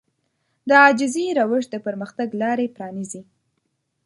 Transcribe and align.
د 0.67 0.69
عاجزي 0.83 1.25
روش 1.39 1.63
د 1.69 1.75
پرمختګ 1.85 2.29
لارې 2.41 2.67
پرانيزي. 2.75 3.21